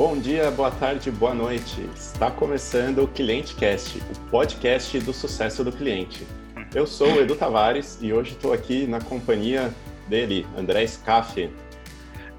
[0.00, 1.82] Bom dia, boa tarde, boa noite.
[1.94, 6.26] Está começando o Cliente Cast, o podcast do sucesso do cliente.
[6.74, 9.70] Eu sou o Edu Tavares e hoje estou aqui na companhia
[10.08, 11.50] dele, André Scaff.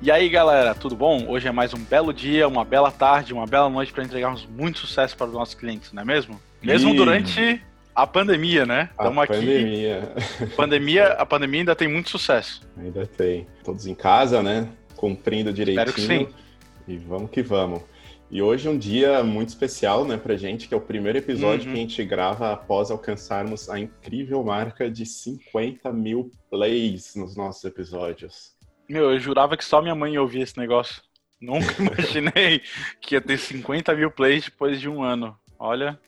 [0.02, 1.28] E aí, galera, tudo bom?
[1.28, 4.80] Hoje é mais um belo dia, uma bela tarde, uma bela noite para entregarmos muito
[4.80, 6.42] sucesso para os nossos clientes, não é mesmo?
[6.64, 7.62] Mesmo durante
[7.94, 8.90] a pandemia, né?
[8.90, 9.34] Estamos aqui.
[9.34, 10.14] Pandemia.
[10.58, 11.08] pandemia.
[11.10, 12.68] A pandemia ainda tem muito sucesso.
[12.76, 13.46] Ainda tem.
[13.64, 14.68] Todos em casa, né?
[14.96, 15.88] Cumprindo direitinho.
[15.88, 16.42] Espero que sim.
[16.88, 17.82] E vamos que vamos.
[18.30, 21.68] E hoje é um dia muito especial, né, pra gente, que é o primeiro episódio
[21.68, 21.74] uhum.
[21.74, 27.64] que a gente grava após alcançarmos a incrível marca de 50 mil plays nos nossos
[27.66, 28.56] episódios.
[28.88, 31.02] Meu, eu jurava que só minha mãe ouvia esse negócio.
[31.42, 32.62] Nunca imaginei
[33.02, 35.38] que ia ter 50 mil plays depois de um ano.
[35.60, 36.00] Olha.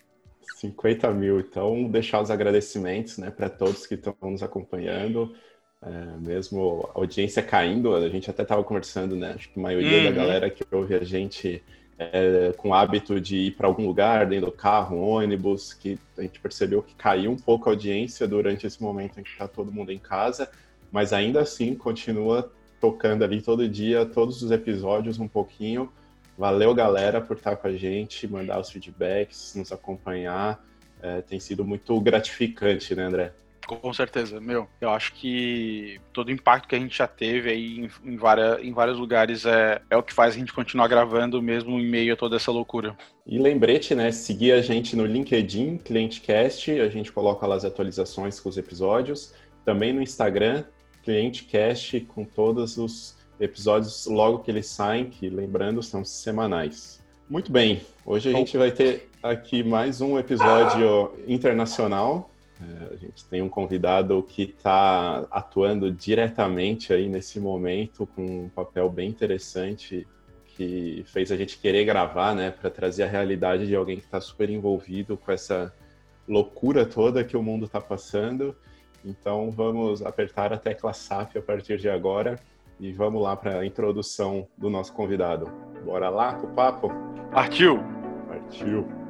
[0.55, 1.41] 50 mil.
[1.41, 5.35] Então, deixar os agradecimentos né, para todos que estão nos acompanhando.
[5.85, 9.33] É, mesmo a audiência caindo, a gente até estava conversando, né?
[9.35, 10.03] Acho que a maioria uhum.
[10.05, 11.61] da galera que ouve a gente
[11.97, 15.99] é, com o hábito de ir para algum lugar, dentro do carro, um ônibus, que
[16.17, 19.47] a gente percebeu que caiu um pouco a audiência durante esse momento em que está
[19.47, 20.49] todo mundo em casa,
[20.91, 25.91] mas ainda assim continua tocando ali todo dia, todos os episódios um pouquinho.
[26.37, 30.63] Valeu, galera, por estar com a gente, mandar os feedbacks, nos acompanhar.
[31.01, 33.33] É, tem sido muito gratificante, né, André?
[33.67, 34.67] Com certeza, meu.
[34.79, 38.63] Eu acho que todo o impacto que a gente já teve aí em, em, várias,
[38.63, 42.13] em vários lugares é, é o que faz a gente continuar gravando mesmo em meio
[42.13, 42.95] a toda essa loucura.
[43.25, 44.11] E lembrete, né?
[44.11, 49.33] Seguir a gente no LinkedIn, ClienteCast, a gente coloca lá as atualizações com os episódios.
[49.63, 50.65] Também no Instagram,
[51.03, 57.01] ClienteCast, com todos os episódios logo que eles saem, que lembrando, são semanais.
[57.29, 62.29] Muito bem, hoje a gente vai ter aqui mais um episódio internacional
[62.61, 68.49] é, a gente tem um convidado que está atuando diretamente aí nesse momento com um
[68.49, 70.07] papel bem interessante
[70.55, 74.21] que fez a gente querer gravar, né, para trazer a realidade de alguém que está
[74.21, 75.73] super envolvido com essa
[76.27, 78.55] loucura toda que o mundo está passando.
[79.03, 82.39] Então vamos apertar a tecla SAP a partir de agora
[82.79, 85.47] e vamos lá para a introdução do nosso convidado.
[85.83, 86.89] Bora lá pro papo?
[87.31, 87.79] Partiu!
[88.27, 89.02] Partiu!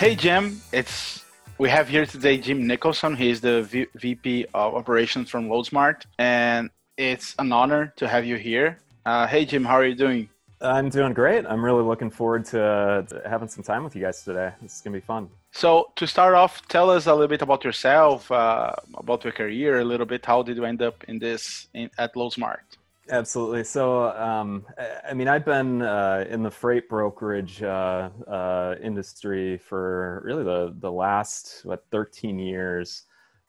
[0.00, 1.26] Hey Jim, it's
[1.58, 3.14] we have here today Jim Nicholson.
[3.14, 8.36] He's the v- VP of Operations from LoadSmart, and it's an honor to have you
[8.36, 8.78] here.
[9.04, 10.30] Uh, hey Jim, how are you doing?
[10.62, 11.44] I'm doing great.
[11.44, 14.52] I'm really looking forward to, uh, to, having some time with you guys today.
[14.62, 15.28] This is gonna be fun.
[15.52, 19.80] So to start off, tell us a little bit about yourself, uh, about your career,
[19.80, 20.24] a little bit.
[20.24, 22.64] How did you end up in this in, at LoadSmart?
[23.10, 23.64] Absolutely.
[23.64, 24.64] So, um,
[25.04, 30.76] I mean, I've been uh, in the freight brokerage uh, uh, industry for really the
[30.78, 33.02] the last what 13 years.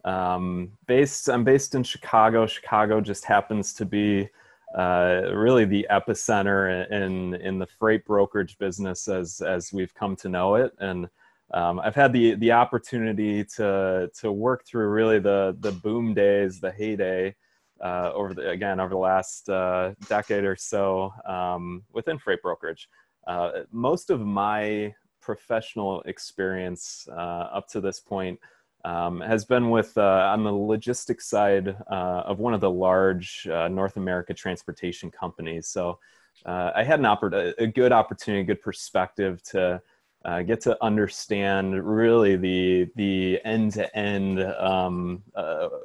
[0.03, 2.47] Um, based, I'm based in Chicago.
[2.47, 4.29] Chicago just happens to be
[4.75, 10.29] uh, really the epicenter in in the freight brokerage business as as we've come to
[10.29, 11.07] know it, and
[11.53, 16.59] um, I've had the the opportunity to to work through really the the boom days,
[16.59, 17.35] the heyday
[17.81, 22.87] uh, over the again over the last uh, decade or so um, within freight brokerage.
[23.27, 28.39] Uh, most of my professional experience uh, up to this point
[28.83, 33.47] um, has been with uh, on the logistics side uh, of one of the large
[33.69, 35.67] North America transportation companies.
[35.67, 35.99] So
[36.45, 39.81] I had an oppor- a good opportunity, a good perspective to
[40.23, 44.39] uh, get to understand really the the end to end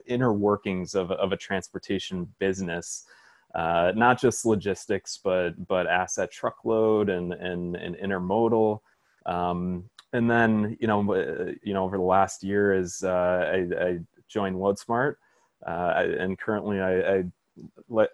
[0.07, 3.07] inner workings of, of a transportation business.
[3.55, 8.81] Uh, not just logistics, but but asset truckload and and, and intermodal.
[9.25, 11.01] Um, and then you know
[11.63, 13.09] you know over the last year as uh,
[13.53, 13.99] I, I,
[14.29, 15.15] joined LoadSmart,
[15.67, 17.25] uh, and currently I, I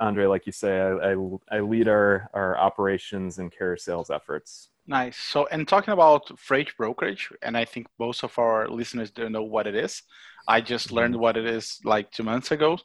[0.01, 1.17] Andre, like you say, I, I,
[1.51, 4.71] I lead our, our operations and carrier sales efforts.
[4.87, 5.17] Nice.
[5.17, 9.45] So, and talking about freight brokerage, and I think most of our listeners don't know
[9.45, 10.03] what it is.
[10.49, 10.97] I just mm-hmm.
[10.97, 12.79] learned what it is like two months ago.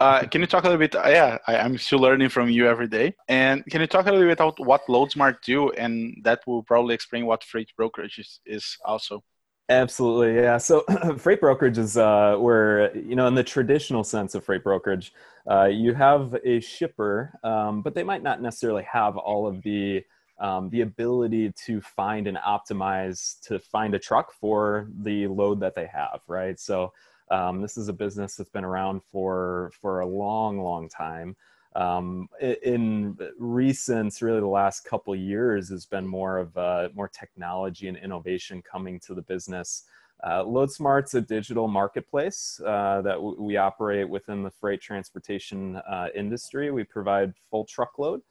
[0.00, 0.96] Uh, can you talk a little bit?
[0.96, 3.14] Uh, yeah, I, am still learning from you every day.
[3.28, 5.70] And can you talk a little bit about what LoadSmart do?
[5.70, 9.22] And that will probably explain what freight brokerage is, is also.
[9.70, 10.58] Absolutely, yeah.
[10.58, 10.80] So
[11.18, 15.12] freight brokerage is uh, where you know, in the traditional sense of freight brokerage,
[15.50, 20.04] uh, you have a shipper, um, but they might not necessarily have all of the
[20.38, 25.74] um, the ability to find and optimize to find a truck for the load that
[25.74, 26.58] they have, right?
[26.60, 26.92] So
[27.30, 31.36] um, this is a business that's been around for for a long, long time.
[31.76, 37.88] Um, in recent, really the last couple years, has been more of uh, more technology
[37.88, 39.84] and innovation coming to the business.
[40.22, 46.08] Uh, LoadSmart's a digital marketplace uh, that w- we operate within the freight transportation uh,
[46.14, 46.70] industry.
[46.70, 48.22] We provide full truckload.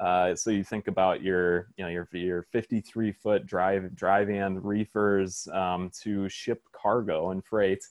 [0.00, 4.64] Uh, so you think about your, you know, your your 53 foot drive drive and
[4.64, 7.84] reefers um, to ship cargo and freight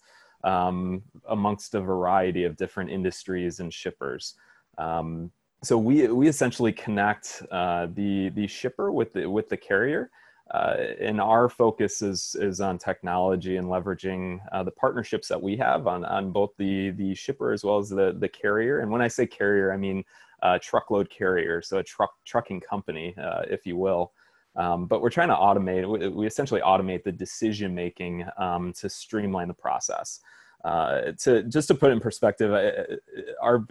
[0.44, 4.36] um, amongst a variety of different industries and shippers.
[4.78, 5.32] Um,
[5.64, 10.10] so we we essentially connect uh, the the shipper with the with the carrier
[10.54, 15.56] uh, and our focus is is on technology and leveraging uh, the partnerships that we
[15.56, 18.80] have on on both the the shipper as well as the the carrier.
[18.80, 20.04] And when I say carrier, I mean
[20.44, 24.12] uh, truckload carrier, so a truck trucking company, uh, if you will.
[24.58, 25.88] Um, but we're trying to automate.
[25.90, 30.20] We, we essentially automate the decision making um, to streamline the process.
[30.64, 32.96] Uh, to just to put in perspective, uh,
[33.42, 33.66] our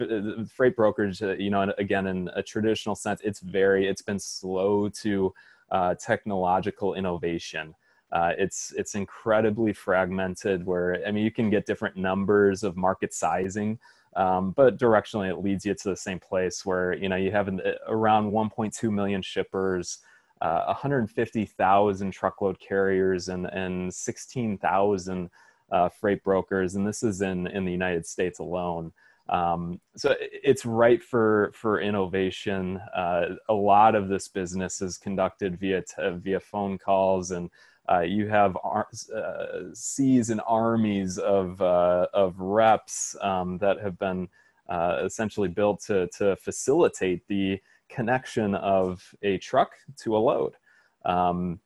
[0.53, 5.33] freight brokerage, you know, again, in a traditional sense, it's very, it's been slow to
[5.71, 7.73] uh, technological innovation.
[8.11, 10.65] Uh, it's it's incredibly fragmented.
[10.65, 13.79] Where I mean, you can get different numbers of market sizing,
[14.17, 16.65] um, but directionally it leads you to the same place.
[16.65, 19.99] Where you know you have an, around 1.2 million shippers,
[20.41, 25.29] uh, 150,000 truckload carriers, and and 16,000
[25.71, 28.91] uh, freight brokers, and this is in in the United States alone.
[29.29, 32.77] Um, so it's right for for innovation.
[32.95, 37.49] Uh, a lot of this business is conducted via t- via phone calls, and
[37.89, 43.97] uh, you have ar- uh, seas and armies of uh, of reps um, that have
[43.97, 44.27] been
[44.69, 47.59] uh, essentially built to to facilitate the
[47.89, 50.53] connection of a truck to a load.
[51.05, 51.59] Um,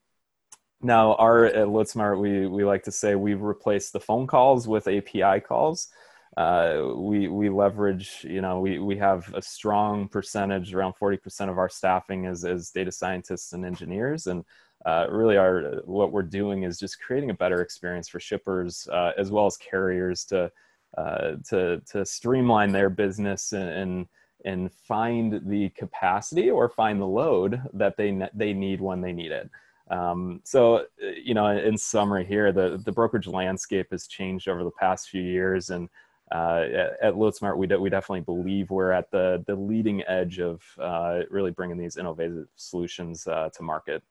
[0.86, 4.88] now, our at LoadSmart, we we like to say we've replaced the phone calls with
[4.88, 5.90] API calls
[6.38, 11.58] uh, we we leverage you know we we have a strong percentage around 40% of
[11.58, 14.44] our staffing is as data scientists and engineers and
[14.86, 19.12] uh, really our what we're doing is just creating a better experience for shippers uh,
[19.18, 20.52] as well as carriers to
[20.98, 24.08] uh, to to streamline their business and, and
[24.44, 29.32] and find the capacity or find the load that they they need when they need
[29.32, 29.50] it.
[29.90, 34.72] Um, so, you know, in summary here, the, the brokerage landscape has changed over the
[34.72, 35.90] past few years and
[36.32, 36.66] uh,
[37.02, 41.52] at, LoadSmart, we, we definitely believe we're at the, the leading edge of uh, really
[41.52, 44.02] bringing these innovative solutions uh, to market.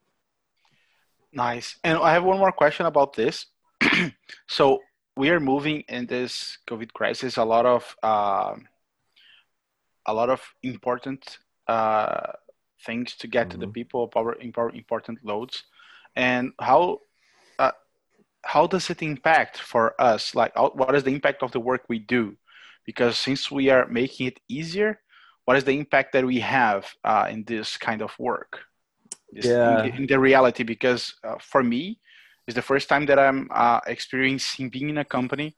[1.33, 1.77] Nice.
[1.83, 3.47] And I have one more question about this.
[4.47, 4.81] so
[5.17, 7.37] we are moving in this COVID crisis.
[7.37, 8.55] A lot of uh,
[10.07, 12.33] a lot of important uh,
[12.85, 13.51] things to get mm-hmm.
[13.51, 13.73] to the mm-hmm.
[13.73, 15.65] people, power, important loads,
[16.17, 17.01] and how
[18.45, 20.35] how does it impact for us?
[20.35, 22.37] Like, what is the impact of the work we do?
[22.85, 25.01] Because since we are making it easier,
[25.45, 28.61] what is the impact that we have uh, in this kind of work?
[29.33, 29.85] This, yeah.
[29.85, 31.99] In, in, the reality, because uh, for me,
[32.47, 35.57] it's the first time that I'm uh, experiencing being in a company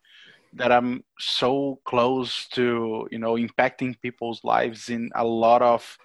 [0.53, 5.99] that I'm so close to, you know, impacting people's lives in a lot of,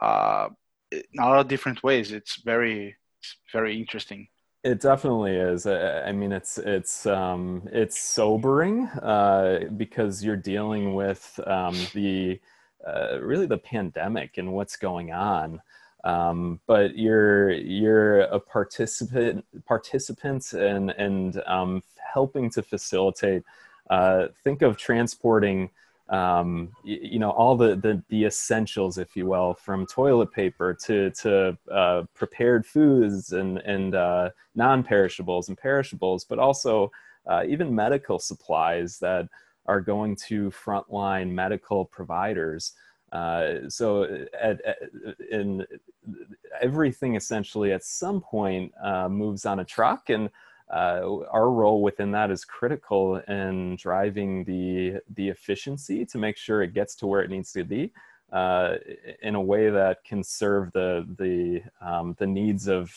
[0.00, 0.48] uh,
[0.90, 2.12] in a lot of different ways.
[2.12, 4.28] It's very, it's very interesting.
[4.64, 5.66] It definitely is.
[5.66, 12.40] I mean, it's it's um, it's sobering uh, because you're dealing with um, the
[12.86, 15.60] uh, really the pandemic and what's going on.
[16.04, 21.82] Um, but you're you're a participant participant and and um,
[22.12, 23.42] helping to facilitate.
[23.90, 25.70] Uh, think of transporting
[26.08, 30.74] um, you, you, know all the, the, the essentials if you will from toilet paper
[30.74, 36.90] to to uh, prepared foods and and uh, non-perishables and perishables but also
[37.26, 39.28] uh, even medical supplies that
[39.66, 42.72] are going to frontline medical providers.
[43.12, 44.04] Uh, so
[44.40, 44.78] at, at,
[45.30, 45.64] in
[46.60, 50.10] everything essentially at some point uh, moves on a truck.
[50.10, 50.30] And
[50.70, 56.62] uh, our role within that is critical in driving the the efficiency to make sure
[56.62, 57.92] it gets to where it needs to be
[58.32, 58.76] uh,
[59.22, 62.92] in a way that can serve the the um, the needs of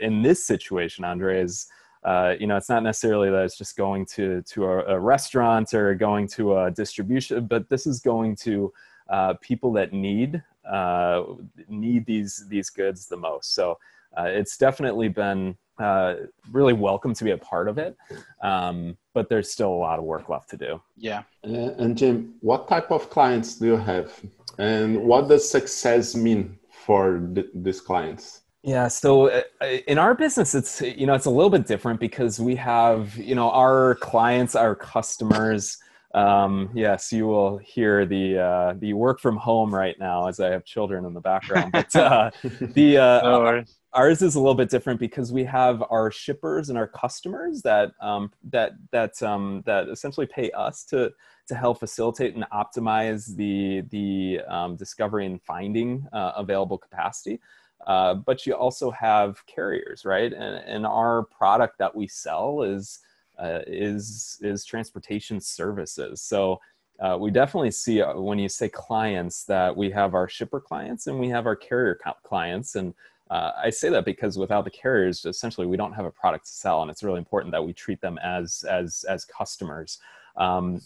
[0.00, 1.68] in this situation Andres.
[2.04, 5.74] uh, you know it's not necessarily that it's just going to to a, a restaurant
[5.74, 8.72] or going to a distribution but this is going to
[9.10, 11.22] uh, people that need uh,
[11.68, 13.78] need these these goods the most so
[14.16, 16.14] uh, it's definitely been uh,
[16.50, 17.96] really welcome to be a part of it.
[18.42, 20.80] Um, but there's still a lot of work left to do.
[20.96, 21.22] Yeah.
[21.44, 24.12] Uh, and Jim, what type of clients do you have?
[24.58, 28.42] And what does success mean for th- these clients?
[28.62, 29.42] Yeah, so uh,
[29.86, 33.36] in our business, it's you know it's a little bit different because we have you
[33.36, 35.78] know our clients, our customers,
[36.14, 40.50] Um, yes, you will hear the uh, the work from home right now as I
[40.50, 41.72] have children in the background.
[41.72, 42.30] But uh,
[42.60, 43.64] the uh, no
[43.98, 47.90] ours is a little bit different because we have our shippers and our customers that
[48.00, 51.12] um, that that um, that essentially pay us to
[51.48, 57.40] to help facilitate and optimize the the um, discovery and finding uh, available capacity.
[57.86, 60.32] Uh, but you also have carriers, right?
[60.32, 63.00] And, and our product that we sell is
[63.36, 66.22] uh, is is transportation services.
[66.22, 66.60] So
[67.00, 71.08] uh, we definitely see uh, when you say clients that we have our shipper clients
[71.08, 72.76] and we have our carrier clients.
[72.76, 72.94] And
[73.30, 76.52] uh, I say that because without the carriers, essentially we don't have a product to
[76.52, 79.98] sell, and it's really important that we treat them as as as customers.
[80.36, 80.80] Um,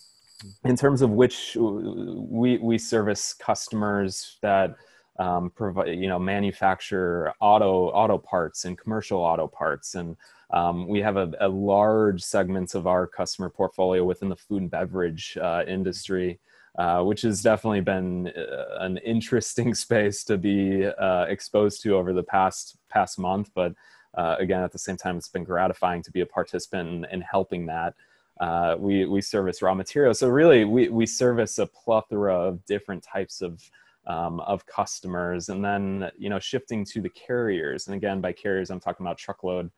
[0.64, 4.74] in terms of which we we service customers that
[5.18, 10.16] um, provide you know manufacture auto auto parts and commercial auto parts and
[10.50, 14.70] um, we have a, a, large segments of our customer portfolio within the food and
[14.70, 16.38] beverage uh, industry
[16.78, 22.12] uh, which has definitely been uh, an interesting space to be uh, exposed to over
[22.12, 23.74] the past past month but
[24.14, 27.20] uh, again at the same time it's been gratifying to be a participant in, in
[27.20, 27.94] helping that
[28.40, 30.18] uh, we, we service raw materials.
[30.18, 33.62] So really, we, we service a plethora of different types of
[34.04, 37.86] um, of customers, and then you know shifting to the carriers.
[37.86, 39.70] And again, by carriers, I'm talking about truckload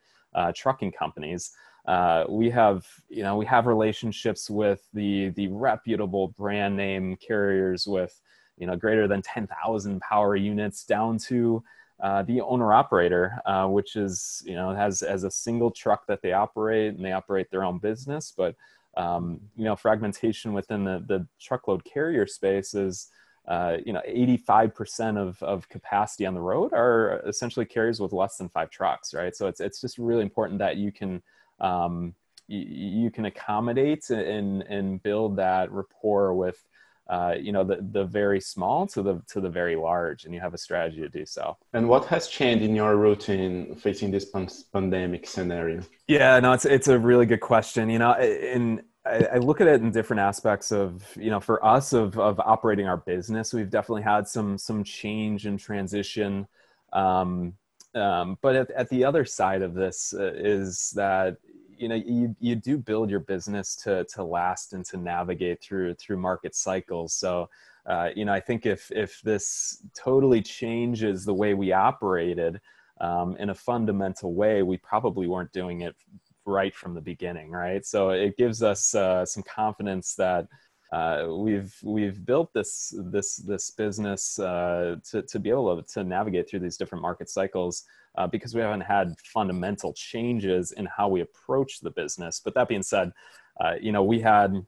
[0.54, 1.50] trucking companies.
[1.86, 7.86] Uh, we have you know we have relationships with the the reputable brand name carriers
[7.86, 8.20] with
[8.56, 11.62] you know greater than 10,000 power units down to
[12.02, 16.22] uh, the owner operator, uh, which is you know has as a single truck that
[16.22, 18.56] they operate and they operate their own business, but
[18.96, 23.10] um, you know fragmentation within the the truckload carrier space is.
[23.46, 28.38] Uh, you know, 85% of, of capacity on the road are essentially carriers with less
[28.38, 29.36] than five trucks, right?
[29.36, 31.22] So it's, it's just really important that you can,
[31.60, 32.14] um,
[32.46, 32.60] you,
[33.04, 36.62] you can accommodate and, and build that rapport with
[37.10, 40.40] uh, you know the, the very small to the to the very large and you
[40.40, 41.56] have a strategy to do so.
[41.74, 44.24] And what has changed in your routine facing this
[44.72, 45.82] pandemic scenario?
[46.08, 47.90] Yeah no it's it's a really good question.
[47.90, 51.62] You know in I, I look at it in different aspects of you know for
[51.64, 56.46] us of of operating our business we've definitely had some some change and transition
[56.94, 57.52] um,
[57.94, 61.36] um, but at, at, the other side of this uh, is that
[61.76, 65.94] you know you, you do build your business to to last and to navigate through
[65.94, 67.14] through market cycles.
[67.14, 67.48] So
[67.86, 72.60] uh, you know i think if if this totally changes the way we operated
[73.00, 75.94] um, in a fundamental way we probably weren't doing it
[76.46, 77.84] right from the beginning right?
[77.84, 80.46] So it gives us uh, some confidence that
[80.94, 86.48] uh, we've we've built this this this business uh, to to be able to, navigate
[86.48, 87.82] through these different market cycles
[88.16, 92.40] uh, because we haven't had fundamental changes in how we approach the business.
[92.44, 93.12] But that being said,
[93.60, 94.66] uh, you know, we had, and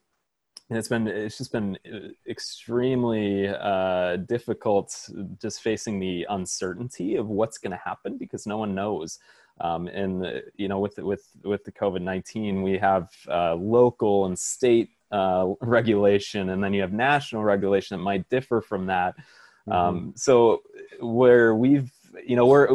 [0.71, 4.99] it's been, it's just been uh, extremely uh, difficult
[5.41, 9.21] just facing the uncertainty of what's going to happen because no one knows.
[9.61, 14.91] Um, and you know, with with with the COVID nineteen, we have local and state
[15.17, 19.17] uh, regulation, and then you have national regulation that might differ from that.
[19.17, 19.73] Mm-hmm.
[19.73, 20.63] Um, so
[21.01, 21.91] where we've
[22.25, 22.69] you know, we're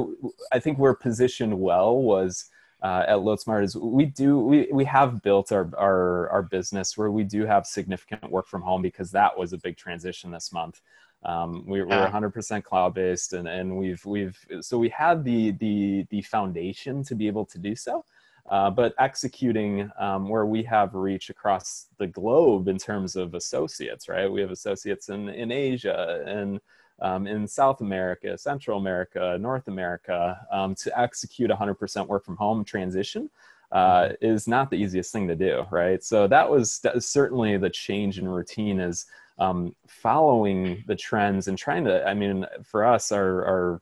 [0.51, 2.45] I think we're positioned well was
[2.81, 7.11] uh, at LoadSmart is we do we we have built our our our business where
[7.11, 10.81] we do have significant work from home because that was a big transition this month.
[11.23, 16.07] Um, we, we're 100% cloud based and, and we've we've so we have the the
[16.09, 18.03] the foundation to be able to do so.
[18.49, 24.09] Uh, but executing um, where we have reach across the globe in terms of associates,
[24.09, 24.31] right?
[24.31, 26.59] We have associates in, in Asia and
[27.01, 32.63] um, in South America, Central America, North America, um, to execute 100% work from home
[32.63, 33.29] transition
[33.71, 34.25] uh, mm-hmm.
[34.25, 36.03] is not the easiest thing to do, right?
[36.03, 39.05] So that was, that was certainly the change in routine is
[39.39, 42.07] um, following the trends and trying to.
[42.07, 43.81] I mean, for us, our, our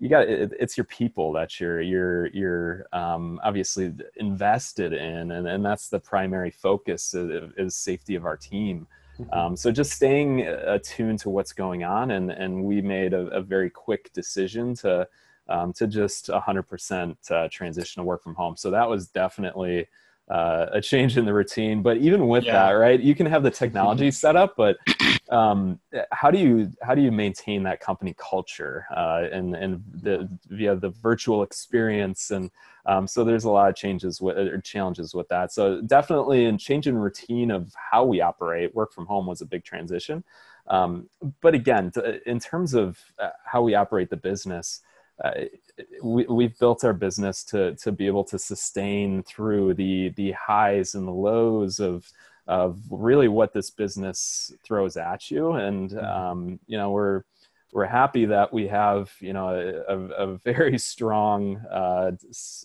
[0.00, 5.46] you got it, it's your people that you're you're you're um, obviously invested in, and,
[5.46, 8.86] and that's the primary focus is, is safety of our team.
[9.34, 13.42] Um, so just staying attuned to what's going on, and and we made a, a
[13.42, 15.06] very quick decision to
[15.50, 18.56] um, to just 100% uh, transition to work from home.
[18.56, 19.88] So that was definitely
[20.30, 21.82] uh, a change in the routine.
[21.82, 22.52] But even with yeah.
[22.52, 24.78] that, right, you can have the technology set up, but
[25.30, 25.78] um,
[26.12, 30.74] how do you how do you maintain that company culture uh, and and the via
[30.76, 32.50] the virtual experience and
[32.86, 35.52] um, so there's a lot of changes with or challenges with that.
[35.52, 39.40] So definitely and change in changing routine of how we operate, work from home was
[39.40, 40.24] a big transition.
[40.66, 41.08] Um,
[41.40, 41.92] but again,
[42.26, 44.80] in terms of uh, how we operate the business,
[45.22, 45.32] uh,
[46.02, 50.94] we, we've built our business to to be able to sustain through the the highs
[50.94, 52.10] and the lows of
[52.46, 55.52] of really what this business throws at you.
[55.52, 56.04] And mm-hmm.
[56.04, 57.22] um, you know, we're
[57.72, 62.12] we're happy that we have you know a, a very strong uh,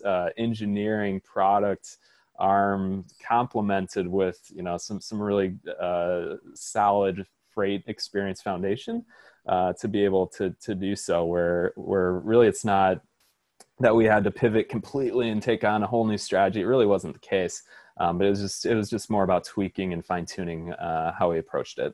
[0.04, 1.98] uh, engineering product
[2.38, 9.06] arm complemented with you know some some really uh, solid freight experience foundation
[9.48, 13.02] uh, to be able to to do so where where really it's not
[13.80, 16.86] that we had to pivot completely and take on a whole new strategy it really
[16.86, 17.64] wasn't the case
[17.98, 21.14] um, but it was just it was just more about tweaking and fine tuning uh,
[21.18, 21.94] how we approached it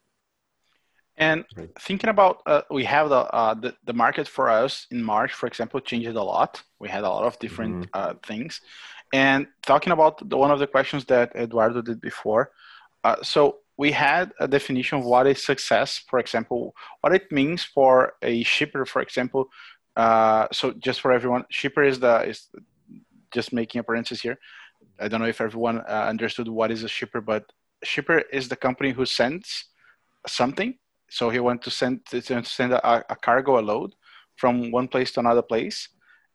[1.17, 1.46] and
[1.79, 5.46] thinking about, uh, we have the, uh, the, the market for us in March, for
[5.46, 6.63] example, changed a lot.
[6.79, 7.89] We had a lot of different mm-hmm.
[7.93, 8.62] uh, things,
[9.13, 12.51] and talking about the, one of the questions that Eduardo did before.
[13.03, 15.89] Uh, so we had a definition of what is success.
[16.09, 16.59] For example,
[17.01, 19.43] what it means for a shipper, for example.
[20.03, 22.39] Uh, so just for everyone, shipper is the is
[23.35, 24.38] just making a parenthesis here.
[25.00, 27.43] I don't know if everyone uh, understood what is a shipper, but
[27.83, 29.47] shipper is the company who sends
[30.27, 30.71] something
[31.11, 33.91] so he went to send to send a, a, cargo, a load,
[34.38, 35.89] from one place to another place,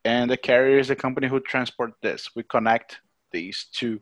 [0.04, 2.28] and the carrier is the company who transport this.
[2.36, 3.00] We connect
[3.32, 4.00] these two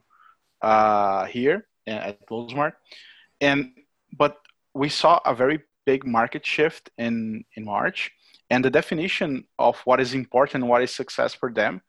[0.61, 2.73] uh, here at LoadSmart,
[3.41, 3.71] and
[4.17, 4.37] but
[4.73, 8.11] we saw a very big market shift in in March,
[8.49, 11.81] and the definition of what is important, what is success for them.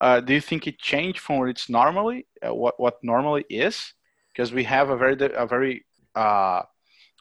[0.00, 3.94] Uh, do you think it changed from what it's normally, uh, what what normally is?
[4.32, 5.84] Because we have a very a very
[6.14, 6.62] uh,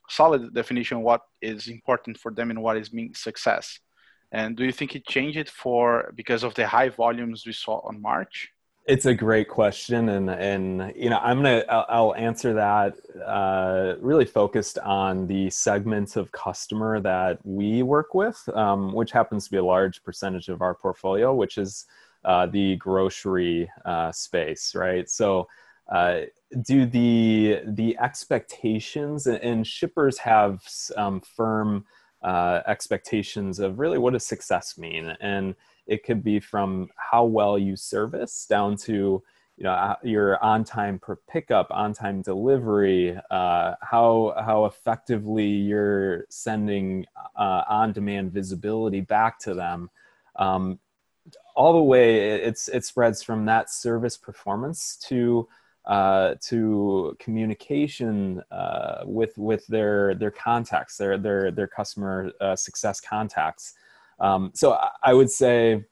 [0.10, 3.80] solid definition what is important for them and what is mean success.
[4.32, 8.02] And do you think it changed for because of the high volumes we saw on
[8.02, 8.50] March?
[8.88, 13.96] It's a great question, and and you know I'm gonna I'll, I'll answer that uh,
[14.00, 19.52] really focused on the segments of customer that we work with, um, which happens to
[19.52, 21.86] be a large percentage of our portfolio, which is
[22.26, 25.10] uh, the grocery uh, space, right?
[25.10, 25.48] So
[25.92, 26.22] uh,
[26.62, 30.62] do the the expectations and shippers have
[30.96, 31.86] um, firm
[32.22, 35.56] uh, expectations of really what does success mean and
[35.88, 39.22] it could be from how well you service down to
[39.58, 45.48] you know uh, your on time per pickup on time delivery uh, how how effectively
[45.48, 47.06] you're sending
[47.38, 49.90] uh, on demand visibility back to them
[50.38, 50.80] um,
[51.56, 55.48] all the way it's it spreads from that service performance to
[55.86, 63.00] uh, to communication uh, with with their their contacts, their their their customer uh, success
[63.00, 63.76] contacts.
[64.20, 65.84] Um, so I would say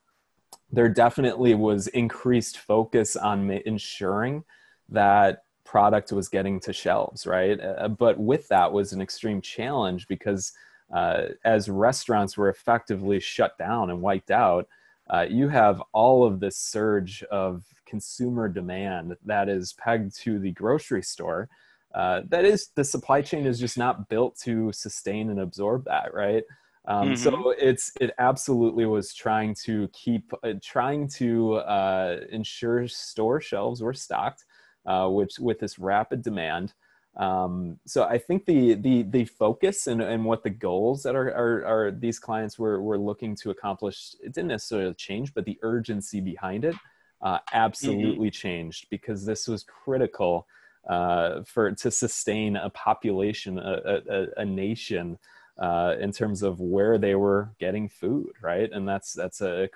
[0.72, 4.44] there definitely was increased focus on ensuring
[4.90, 7.60] that product was getting to shelves, right?
[7.60, 10.52] Uh, but with that was an extreme challenge because
[10.94, 14.68] uh, as restaurants were effectively shut down and wiped out,
[15.10, 20.52] uh, you have all of this surge of consumer demand that is pegged to the
[20.52, 21.50] grocery store.
[21.94, 26.14] Uh, that is, the supply chain is just not built to sustain and absorb that,
[26.14, 26.44] right?
[26.86, 27.16] Um, mm-hmm.
[27.16, 33.82] So it's it absolutely was trying to keep uh, trying to uh, ensure store shelves
[33.82, 34.46] were stocked,
[34.86, 36.74] uh, which with this rapid demand.
[37.16, 41.30] Um, so I think the the the focus and, and what the goals that are,
[41.30, 45.60] are, are these clients were were looking to accomplish it didn't necessarily change, but the
[45.62, 46.76] urgency behind it
[47.22, 48.48] uh, absolutely mm-hmm.
[48.48, 50.48] changed because this was critical
[50.90, 55.18] uh, for to sustain a population, a, a, a nation.
[55.60, 58.72] Uh, in terms of where they were getting food, right?
[58.72, 59.70] And that's that's a,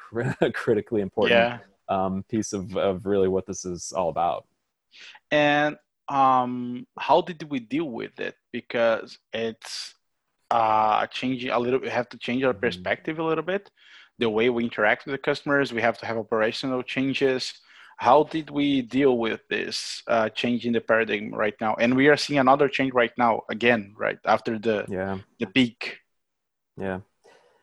[0.54, 1.60] critically important yeah.
[1.88, 4.48] um, piece of, of really what this is all about.
[5.30, 5.78] And
[6.10, 8.36] um, how did we deal with it?
[8.52, 9.94] Because it's
[10.50, 11.80] uh, changing a little.
[11.80, 12.62] We have to change our mm-hmm.
[12.62, 13.70] perspective a little bit.
[14.20, 17.54] The way we interact with the customers, we have to have operational changes.
[17.97, 21.75] How did we deal with this uh, change in the paradigm right now?
[21.75, 25.99] And we are seeing another change right now again, right after the yeah the peak.
[26.79, 26.99] Yeah,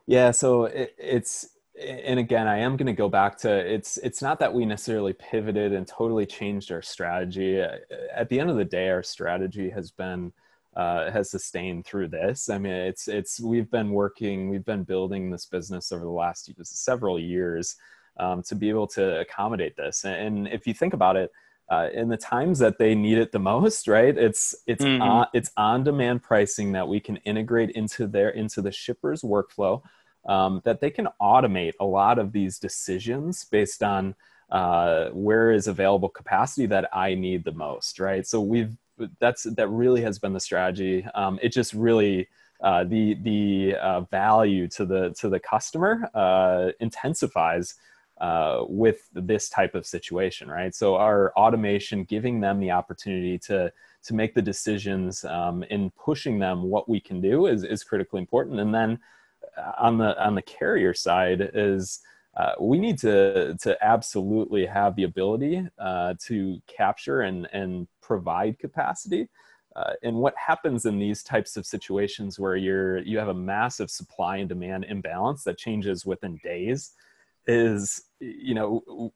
[0.06, 0.32] yeah.
[0.32, 1.48] So it, it's
[1.80, 5.12] and again i am going to go back to it's it's not that we necessarily
[5.12, 9.90] pivoted and totally changed our strategy at the end of the day our strategy has
[9.90, 10.32] been
[10.76, 15.30] uh, has sustained through this i mean it's it's we've been working we've been building
[15.30, 17.76] this business over the last several years
[18.18, 21.30] um, to be able to accommodate this and if you think about it
[21.70, 25.02] uh, in the times that they need it the most right it's it's mm-hmm.
[25.02, 29.82] on, it's on demand pricing that we can integrate into their into the shipper's workflow
[30.26, 34.14] um, that they can automate a lot of these decisions based on
[34.50, 38.26] uh, where is available capacity that I need the most, right?
[38.26, 38.76] So we've
[39.18, 41.04] that's that really has been the strategy.
[41.14, 42.28] Um, it just really
[42.62, 47.74] uh, the the uh, value to the to the customer uh, intensifies
[48.20, 50.74] uh, with this type of situation, right?
[50.74, 53.72] So our automation giving them the opportunity to
[54.04, 58.20] to make the decisions um, in pushing them what we can do is, is critically
[58.20, 58.98] important and then
[59.56, 62.00] uh, on the on the carrier side is
[62.36, 68.58] uh, we need to to absolutely have the ability uh, to capture and and provide
[68.58, 69.28] capacity
[69.76, 73.90] uh, and what happens in these types of situations where you're you have a massive
[73.90, 76.92] supply and demand imbalance that changes within days
[77.46, 79.12] is you know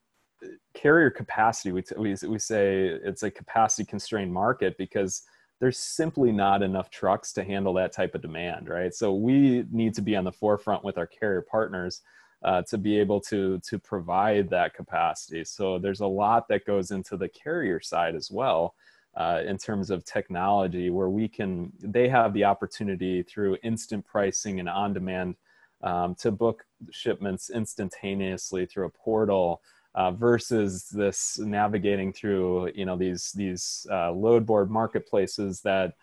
[0.74, 5.22] carrier capacity we, we, we say it's a capacity constrained market because
[5.60, 8.94] there's simply not enough trucks to handle that type of demand right?
[8.94, 12.02] So we need to be on the forefront with our carrier partners
[12.44, 15.44] uh, to be able to to provide that capacity.
[15.44, 18.74] So there's a lot that goes into the carrier side as well
[19.16, 24.60] uh, in terms of technology where we can they have the opportunity through instant pricing
[24.60, 25.34] and on demand
[25.82, 29.62] um, to book shipments instantaneously through a portal
[29.94, 35.94] uh, versus this navigating through you know these these uh, load board marketplaces that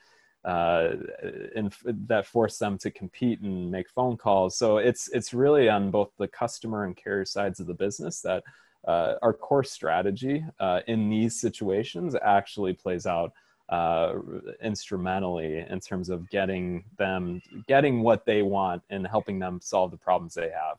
[0.44, 0.90] uh,
[1.56, 4.58] in, that force them to compete and make phone calls.
[4.58, 8.44] So it's it's really on both the customer and carrier sides of the business that
[8.88, 13.34] uh, our core strategy uh, in these situations actually plays out
[13.70, 14.14] uh,
[14.62, 19.98] instrumentally in terms of getting them getting what they want and helping them solve the
[19.98, 20.78] problems they have.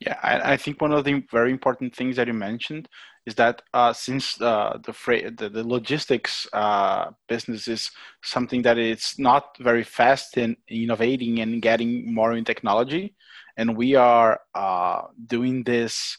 [0.00, 2.88] Yeah, I, I think one of the very important things that you mentioned
[3.24, 7.90] is that uh, since uh, the, freight, the, the logistics uh, business is
[8.22, 13.14] something that it's not very fast in innovating and getting more in technology,
[13.56, 16.18] and we are uh, doing this,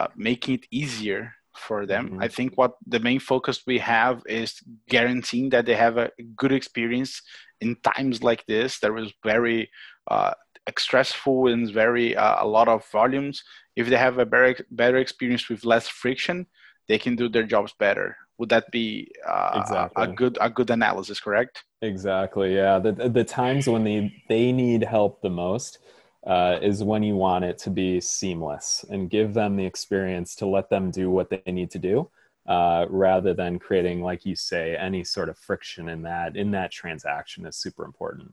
[0.00, 2.10] uh, making it easier for them.
[2.10, 2.22] Mm-hmm.
[2.22, 6.52] I think what the main focus we have is guaranteeing that they have a good
[6.52, 7.22] experience
[7.60, 8.78] in times like this.
[8.78, 9.70] There was very
[10.10, 10.34] uh,
[10.78, 13.42] stressful and very uh, a lot of volumes.
[13.76, 16.46] If they have a better better experience with less friction,
[16.88, 18.16] they can do their jobs better.
[18.38, 20.04] Would that be uh, exactly.
[20.04, 21.20] a good a good analysis?
[21.20, 21.62] Correct.
[21.82, 22.54] Exactly.
[22.54, 22.78] Yeah.
[22.78, 25.78] The the times when they they need help the most
[26.26, 30.46] uh, is when you want it to be seamless and give them the experience to
[30.46, 32.10] let them do what they need to do
[32.46, 36.70] uh, rather than creating like you say any sort of friction in that in that
[36.70, 38.32] transaction is super important.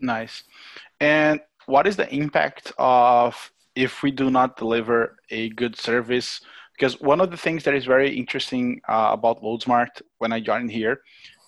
[0.00, 0.42] Nice.
[1.00, 6.40] And what is the impact of if we do not deliver a good service?
[6.74, 10.70] Because one of the things that is very interesting uh, about loadsmart when i joined
[10.70, 11.00] here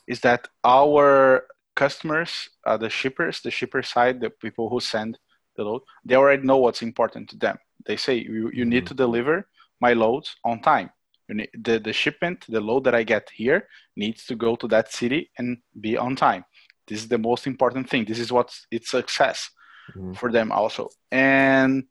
[0.06, 1.44] is that our
[1.76, 5.18] customers uh, the shippers the shipper side the people who send
[5.58, 7.58] the load, they already know what's important to them.
[7.84, 9.04] They say you, you need to mm-hmm.
[9.04, 9.48] deliver
[9.80, 10.90] my loads on time.
[11.28, 14.68] You need, the, the shipment, the load that I get here needs to go to
[14.68, 16.44] that city and be on time.
[16.86, 18.06] This is the most important thing.
[18.06, 19.50] This is what it's success
[19.94, 20.14] mm-hmm.
[20.14, 20.88] for them also.
[21.12, 21.84] And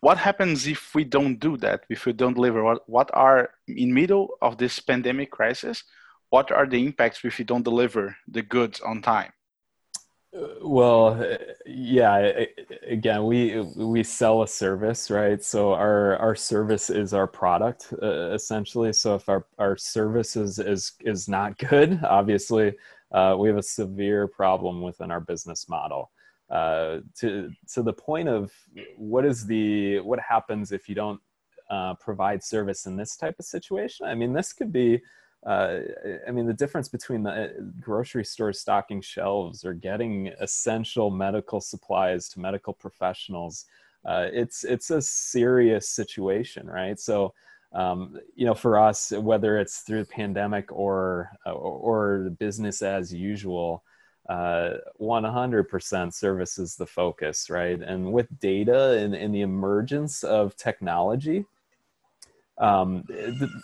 [0.00, 1.84] what happens if we don't do that?
[1.90, 2.62] If we don't deliver?
[2.62, 5.82] What, what are in middle of this pandemic crisis?
[6.28, 9.32] What are the impacts if we don't deliver the goods on time?
[10.62, 11.36] well
[11.66, 12.44] yeah
[12.90, 15.42] again we we sell a service right?
[15.42, 18.92] So our our service is our product uh, essentially.
[18.92, 22.74] So if our our service is is is not good obviously
[23.12, 26.10] uh, we have a severe problem within our business model.
[26.50, 28.52] Uh, to to the point of
[28.96, 31.20] what is the what happens if you don't
[31.70, 34.06] uh, provide service in this type of situation?
[34.06, 35.00] I mean this could be
[35.46, 35.78] uh,
[36.28, 37.48] I mean, the difference between the uh,
[37.80, 43.64] grocery store stocking shelves or getting essential medical supplies to medical professionals,
[44.04, 47.00] uh, it's it's a serious situation, right?
[47.00, 47.32] So,
[47.72, 53.12] um, you know, for us, whether it's through the pandemic or uh, or business as
[53.12, 53.82] usual,
[54.28, 57.80] uh, 100% service is the focus, right?
[57.80, 61.46] And with data and, and the emergence of technology,
[62.60, 63.04] um,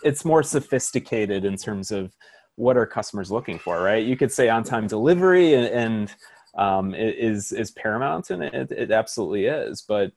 [0.03, 2.13] it's more sophisticated in terms of
[2.55, 4.05] what are customers looking for, right?
[4.05, 6.15] You could say on-time delivery and, and
[6.57, 9.83] um, is is paramount, and it, it absolutely is.
[9.83, 10.11] But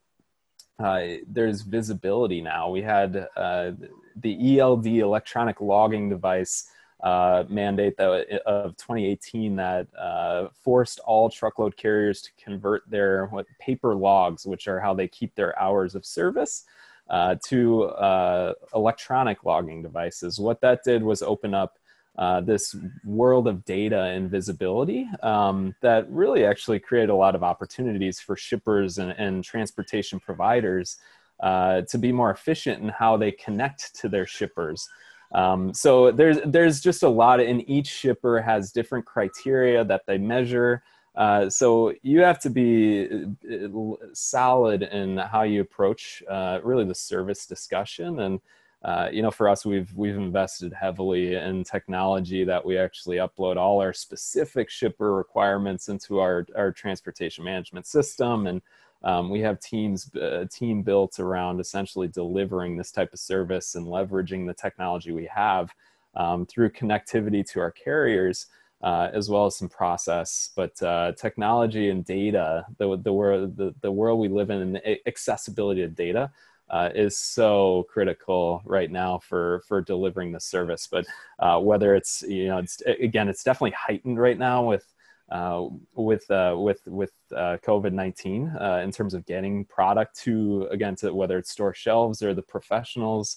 [0.78, 2.70] uh, there's visibility now.
[2.70, 3.72] We had uh,
[4.16, 6.66] the ELD electronic logging device
[7.02, 13.46] uh, mandate that, of 2018 that uh, forced all truckload carriers to convert their what,
[13.58, 16.64] paper logs, which are how they keep their hours of service,
[17.10, 20.38] uh, to uh, electronic logging devices.
[20.38, 21.76] What that did was open up
[22.18, 27.42] uh, this world of data and visibility um, that really actually created a lot of
[27.42, 30.98] opportunities for shippers and, and transportation providers
[31.40, 34.88] uh, to be more efficient in how they connect to their shippers.
[35.32, 40.18] Um, so there's there's just a lot, and each shipper has different criteria that they
[40.18, 40.82] measure.
[41.20, 46.94] Uh, so you have to be uh, solid in how you approach uh, really the
[46.94, 48.40] service discussion and
[48.82, 53.56] uh, you know, for us, we've we've invested heavily in technology that we actually upload
[53.56, 58.62] all our specific shipper requirements into our our transportation management system, and
[59.02, 63.86] um, we have teams uh, team built around essentially delivering this type of service and
[63.86, 65.70] leveraging the technology we have
[66.14, 68.46] um, through connectivity to our carriers.
[68.82, 70.52] Uh, as well as some process.
[70.56, 74.98] But uh, technology and data, the, the, world, the, the world we live in, and
[75.06, 76.30] accessibility to data
[76.70, 80.88] uh, is so critical right now for for delivering the service.
[80.90, 81.04] But
[81.38, 84.86] uh, whether it's you know it's again it's definitely heightened right now with.
[85.30, 90.66] Uh, with uh, with with uh, COVID nineteen, uh, in terms of getting product to
[90.72, 93.36] again to whether it's store shelves or the professionals,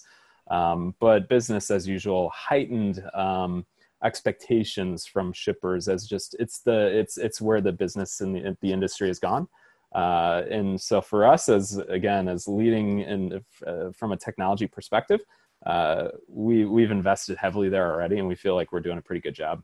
[0.50, 3.64] um, but business as usual heightened um,
[4.04, 8.72] expectations from shippers as just it's the it's it's where the business and the, the
[8.72, 9.48] industry has gone
[9.94, 15.20] uh, and so for us, as again, as leading in uh, from a technology perspective,
[15.64, 19.20] uh, we we've invested heavily there already, and we feel like we're doing a pretty
[19.20, 19.62] good job.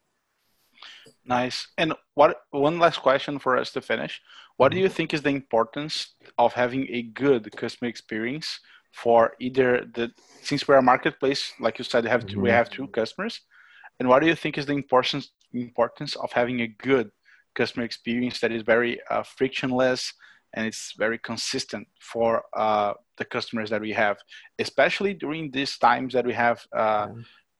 [1.24, 1.66] Nice.
[1.76, 4.22] And what one last question for us to finish?
[4.56, 8.60] What do you think is the importance of having a good customer experience
[8.92, 12.42] for either the since we're a marketplace, like you said, have two, mm-hmm.
[12.42, 13.40] we have two customers,
[14.00, 17.10] and what do you think is the importance importance of having a good
[17.54, 20.12] customer experience that is very uh, frictionless
[20.54, 24.16] and it's very consistent for uh, the customers that we have,
[24.58, 27.06] especially during these times that we have uh,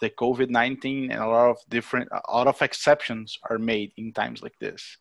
[0.01, 4.13] the COVID nineteen and a lot of different, a lot of exceptions are made in
[4.13, 4.97] times like this.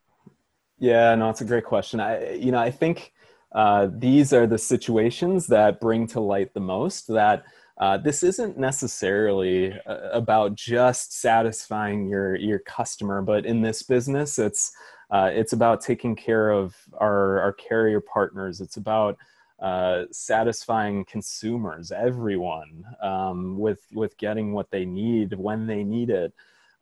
[0.77, 1.99] Yeah, no, it's a great question.
[1.99, 3.11] I, you know, I think
[3.53, 7.43] uh, these are the situations that bring to light the most that
[7.79, 14.37] uh, this isn't necessarily uh, about just satisfying your your customer, but in this business,
[14.37, 14.73] it's
[15.11, 18.59] uh, it's about taking care of our our carrier partners.
[18.59, 19.17] It's about
[19.61, 26.33] uh, satisfying consumers, everyone, um, with with getting what they need when they need it.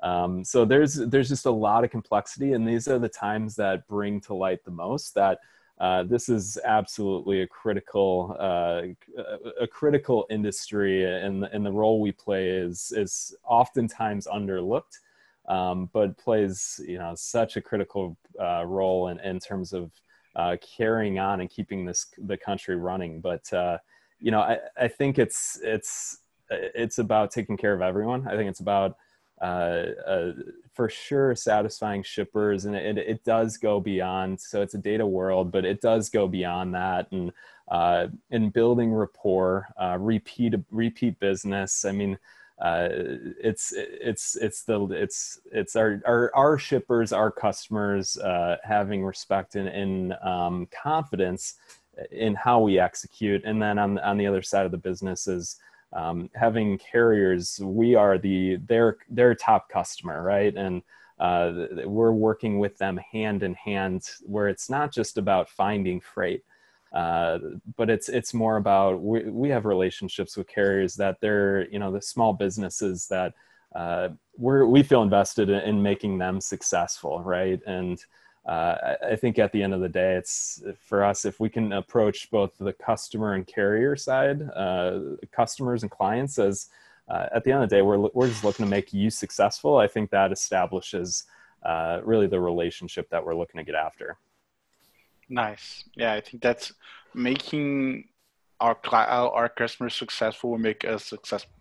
[0.02, 3.88] Um, so there's there's just a lot of complexity, and these are the times that
[3.88, 5.40] bring to light the most that
[5.80, 8.82] uh, this is absolutely a critical uh,
[9.62, 15.00] a critical industry, and and the role we play is is oftentimes underlooked,
[15.48, 19.92] um, but plays you know such a critical uh, role in, in terms of
[20.36, 23.22] uh, carrying on and keeping this the country running.
[23.22, 23.78] But uh,
[24.20, 28.28] you know, I, I think it's it's it's about taking care of everyone.
[28.28, 28.98] I think it's about
[29.40, 35.52] for sure satisfying shippers and it, it, does go beyond so it's a data world
[35.52, 37.32] but it does go beyond that and
[37.70, 41.86] uh, in building rapport uh, repeat repeat business.
[41.86, 42.18] I mean
[42.60, 49.04] uh, it's it's it's the it's it's our our, our shippers our customers uh, having
[49.04, 51.56] respect and, and um, confidence
[52.12, 53.44] in how we execute.
[53.44, 55.58] And then on, on the other side of the business is
[55.94, 60.54] um, having carriers, we are the their their top customer, right?
[60.56, 60.82] And
[61.20, 66.44] uh, we're working with them hand in hand, where it's not just about finding freight,
[66.94, 67.40] uh,
[67.76, 71.92] but it's it's more about we, we have relationships with carriers that they're you know
[71.92, 73.34] the small businesses that
[73.76, 77.62] uh, we're we feel invested in, in making them successful, right?
[77.66, 78.00] And
[78.48, 81.74] uh, I think at the end of the day, it's for us if we can
[81.74, 85.00] approach both the customer and carrier side, uh,
[85.32, 86.70] customers and clients as
[87.10, 89.78] uh, at the end of the day, we're we're just looking to make you successful.
[89.78, 91.26] I think that establishes
[91.64, 94.18] uh, really the relationship that we're looking to get after.
[95.30, 95.84] Nice.
[95.96, 96.74] Yeah, I think that's
[97.14, 98.08] making
[98.62, 101.52] our our customers successful will make us successful.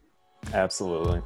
[0.53, 1.23] Absolutely.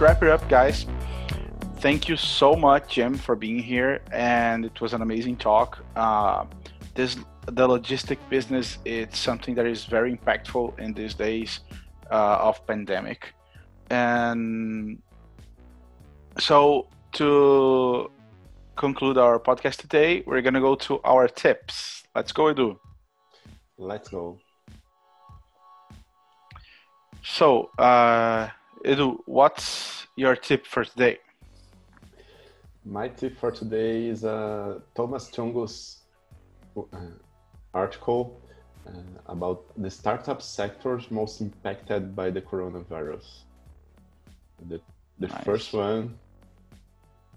[0.00, 0.86] Wrap it up, guys,
[1.76, 5.84] thank you so much, Jim, for being here, and it was an amazing talk.
[5.94, 6.46] Uh,
[6.94, 11.60] this the logistic business it's something that is very impactful in these days
[12.10, 13.34] uh, of pandemic,
[13.90, 15.02] and
[16.38, 18.10] so to
[18.76, 22.04] conclude our podcast today, we're gonna go to our tips.
[22.14, 22.78] Let's go, Edu.
[23.76, 24.38] Let's go.
[27.22, 27.70] So.
[27.78, 28.48] Uh,
[28.84, 31.18] Edu, what's your tip for today?
[32.84, 35.98] My tip for today is uh, Tomasz Tunguz's
[36.76, 36.96] uh,
[37.74, 38.40] article
[38.86, 38.92] uh,
[39.26, 43.42] about the startup sectors most impacted by the coronavirus.
[44.68, 44.80] The,
[45.18, 45.44] the nice.
[45.44, 46.18] first one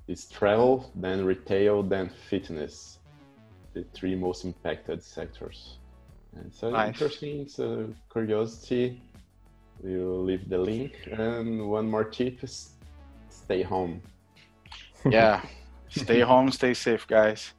[0.07, 2.99] is travel, then retail, then fitness.
[3.73, 5.77] The three most impacted sectors.
[6.37, 6.87] And so nice.
[6.87, 9.01] interesting, it's a curiosity
[9.81, 10.93] We'll leave the link.
[11.11, 12.39] And one more tip
[13.29, 14.01] stay home.
[15.09, 15.41] yeah,
[15.89, 17.53] stay home, stay safe, guys.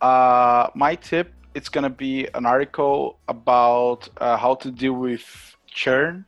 [0.00, 6.24] Uh, my tip it's gonna be an article about uh, how to deal with churn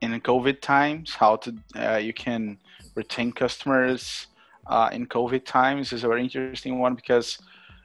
[0.00, 1.14] in COVID times.
[1.14, 2.58] How to uh, you can
[2.94, 4.26] retain customers
[4.66, 7.38] uh, in COVID times is a very interesting one because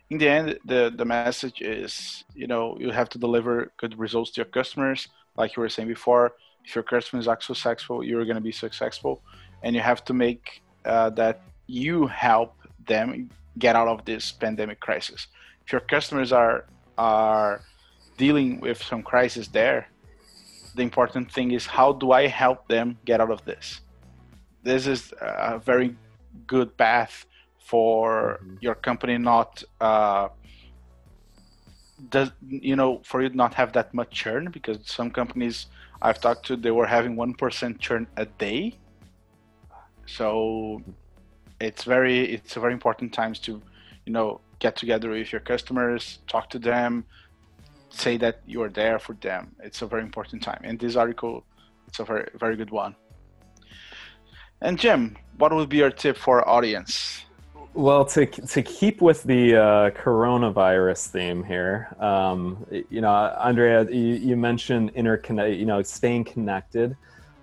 [0.10, 4.32] in the end the the message is you know you have to deliver good results
[4.32, 6.34] to your customers like you were saying before
[6.66, 9.22] if your customers are successful you're going to be successful.
[9.64, 14.80] And you have to make uh, that you help them get out of this pandemic
[14.80, 15.28] crisis.
[15.66, 16.66] If your customers are
[16.98, 17.62] are
[18.18, 19.88] dealing with some crisis there
[20.76, 23.82] the important thing is how do i help them get out of this?
[24.64, 25.96] This is a very
[26.48, 27.26] good path
[27.60, 28.56] for mm-hmm.
[28.62, 30.30] your company not uh,
[32.10, 35.68] does you know for you not have that much churn because some companies
[36.02, 38.76] I've talked to they were having one percent churn a day.
[40.06, 40.82] So
[41.60, 43.62] it's very it's a very important times to
[44.06, 47.06] you know get together with your customers, talk to them,
[47.90, 49.56] say that you are there for them.
[49.62, 50.62] It's a very important time.
[50.64, 51.46] And this article
[51.88, 52.96] it's a very very good one.
[54.62, 57.26] And Jim, what would be your tip for our audience?
[57.76, 64.14] Well, to to keep with the uh, coronavirus theme here, um, you know, Andrea, you,
[64.14, 66.96] you mentioned interconnect, you know, staying connected.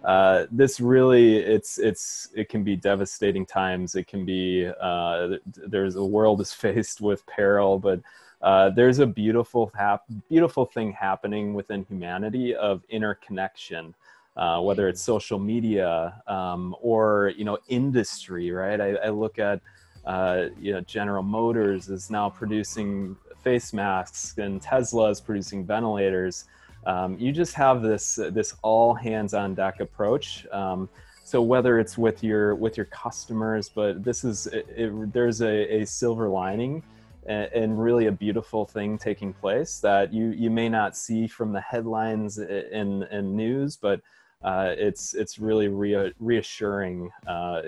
[0.05, 3.97] Uh, this really, it's it's it can be devastating times.
[3.97, 8.01] It can be uh, there's a world is faced with peril, but
[8.41, 13.97] uh, there's a beautiful hap- beautiful thing happening within humanity of interconnection.
[14.37, 18.81] Uh, whether it's social media um, or you know industry, right?
[18.81, 19.61] I, I look at
[20.05, 26.45] uh, you know, General Motors is now producing face masks, and Tesla is producing ventilators.
[26.87, 30.47] Um, you just have this this all hands on deck approach.
[30.53, 30.89] Um,
[31.25, 35.83] so whether it's with your with your customers, but this is it, it, there's a,
[35.83, 36.83] a, silver lining
[37.27, 41.53] and, and, really a beautiful thing taking place that you you may not see from
[41.53, 44.01] the headlines in in news, but
[44.43, 47.63] uh, it's it's really rea- reassuring uh,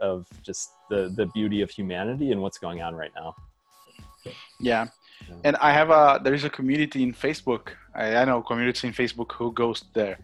[0.00, 3.34] of just the the beauty of humanity and what's going on right now.
[4.58, 4.88] Yeah,
[5.44, 7.68] and I have a there is a community in Facebook.
[7.94, 10.18] I, I know community in Facebook who goes there.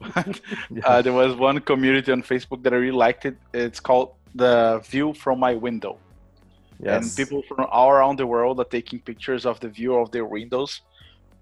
[0.14, 0.40] But
[0.84, 3.36] uh, there was one community on Facebook that I really liked it.
[3.54, 5.98] It's called the View from My Window.
[6.80, 7.04] Yes.
[7.04, 10.24] And people from all around the world are taking pictures of the view of their
[10.24, 10.80] windows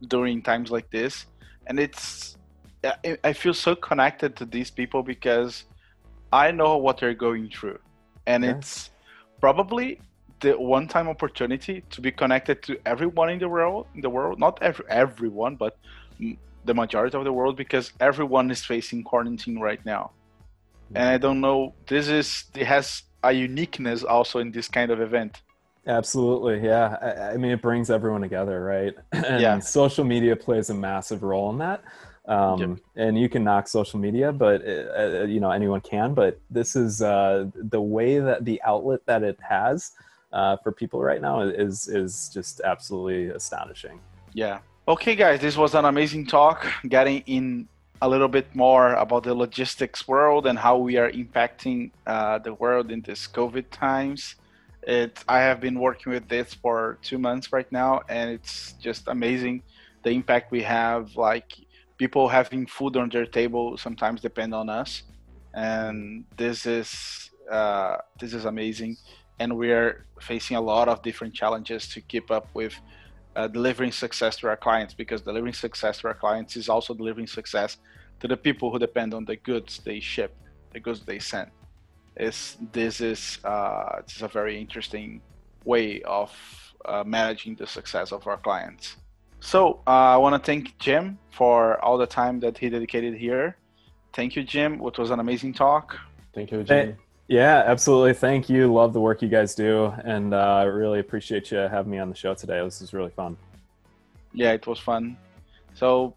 [0.09, 1.25] during times like this.
[1.67, 2.37] And it's
[2.83, 5.65] I feel so connected to these people because
[6.33, 7.79] I know what they're going through,
[8.27, 8.57] and yes.
[8.57, 8.91] it's
[9.41, 10.01] probably
[10.41, 13.87] the one-time opportunity to be connected to everyone in the world.
[13.95, 15.77] In the world, not every everyone, but
[16.65, 20.13] the majority of the world, because everyone is facing quarantine right now.
[20.87, 20.97] Mm-hmm.
[20.97, 21.75] And I don't know.
[21.87, 25.43] This is it has a uniqueness also in this kind of event.
[25.87, 26.97] Absolutely, yeah.
[27.03, 28.95] I, I mean, it brings everyone together, right?
[29.13, 29.59] And yeah.
[29.59, 31.83] social media plays a massive role in that
[32.27, 32.71] um, yep.
[32.97, 36.77] and you can knock social media but uh, uh, you know anyone can but this
[36.77, 39.93] is uh, the way that the outlet that it has
[40.33, 43.99] uh, for people right now is is just absolutely astonishing.
[44.33, 44.59] Yeah.
[44.87, 47.69] Okay guys this was an amazing talk getting in
[48.03, 52.55] a little bit more about the logistics world and how we are impacting uh, the
[52.55, 54.37] world in this covid times.
[54.83, 59.09] It i have been working with this for two months right now and it's just
[59.09, 59.63] amazing
[60.03, 61.53] the impact we have like
[62.01, 65.03] people having food on their table sometimes depend on us.
[65.53, 66.91] And this is
[67.59, 68.93] uh, this is amazing.
[69.41, 72.75] And we are facing a lot of different challenges to keep up with
[73.37, 77.29] uh, delivering success to our clients because delivering success to our clients is also delivering
[77.41, 77.71] success
[78.21, 80.33] to the people who depend on the goods they ship
[80.73, 81.51] the goods they send.
[82.17, 83.21] Is this is
[83.53, 85.21] uh, this is a very interesting
[85.73, 85.89] way
[86.21, 86.31] of
[86.91, 88.87] uh, managing the success of our clients
[89.41, 93.57] so uh, I want to thank Jim for all the time that he dedicated here.
[94.13, 94.81] Thank you, Jim.
[94.85, 95.97] It was an amazing talk.
[96.35, 96.97] Thank you, Jim.
[97.29, 98.15] Yeah, absolutely.
[98.15, 98.73] Thank you.
[98.73, 102.09] Love the work you guys do, and I uh, really appreciate you having me on
[102.09, 102.61] the show today.
[102.65, 103.37] This is really fun.
[104.33, 105.17] Yeah, it was fun.
[105.75, 106.15] So,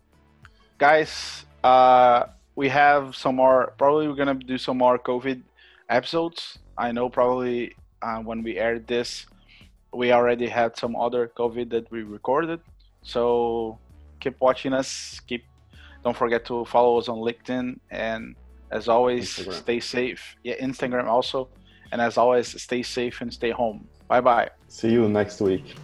[0.79, 2.25] guys, uh,
[2.55, 3.73] we have some more.
[3.77, 5.41] Probably we're gonna do some more COVID
[5.87, 6.57] episodes.
[6.79, 9.27] I know probably uh, when we aired this,
[9.93, 12.59] we already had some other COVID that we recorded.
[13.03, 13.79] So
[14.19, 15.19] keep watching us.
[15.27, 15.43] Keep
[16.03, 18.35] don't forget to follow us on LinkedIn and
[18.71, 19.53] as always Instagram.
[19.53, 20.35] stay safe.
[20.43, 21.49] Yeah, Instagram also.
[21.91, 23.87] And as always, stay safe and stay home.
[24.07, 24.49] Bye bye.
[24.67, 25.75] See you next week.